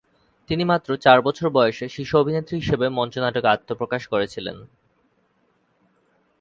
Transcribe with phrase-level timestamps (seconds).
[0.49, 4.57] তিনি মাত্র চার বছর বয়সে শিশু অভিনেত্রী হিসাবে মঞ্চ নাটকে আত্মপ্রকাশ করেছিলেন।